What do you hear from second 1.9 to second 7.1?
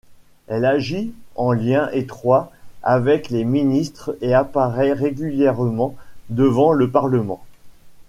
étroit avec les ministres et apparaît régulièrement devant le